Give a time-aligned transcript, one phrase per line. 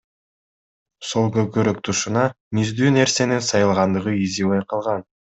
[1.09, 2.23] Сол көкүрөк тушуна
[2.59, 5.05] миздүү нерсенин сайылгандагы изи байкалган.